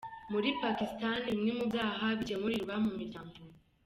Muri 0.31 0.49
Pakistan 0.61 1.15
bimwe 1.27 1.51
mu 1.59 1.65
byaha 1.71 2.05
bikemurirwa 2.19 2.73
mu 2.83 2.91
miryango. 2.97 3.35